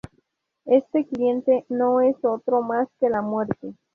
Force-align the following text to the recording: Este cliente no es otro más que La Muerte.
Este 0.65 1.05
cliente 1.05 1.63
no 1.69 2.01
es 2.01 2.15
otro 2.25 2.63
más 2.63 2.87
que 2.99 3.07
La 3.11 3.21
Muerte. 3.21 3.75